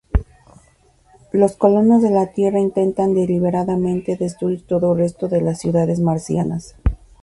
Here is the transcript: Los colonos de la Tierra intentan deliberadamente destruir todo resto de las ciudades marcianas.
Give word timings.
Los 1.31 1.55
colonos 1.57 2.01
de 2.01 2.09
la 2.09 2.31
Tierra 2.33 2.57
intentan 2.59 3.13
deliberadamente 3.13 4.17
destruir 4.17 4.65
todo 4.65 4.95
resto 4.95 5.27
de 5.27 5.41
las 5.41 5.59
ciudades 5.59 5.99
marcianas. 5.99 6.75